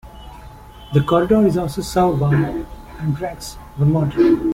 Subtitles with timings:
[0.95, 2.33] The corridor is also served by
[3.01, 4.49] Amtrak's Vermonter.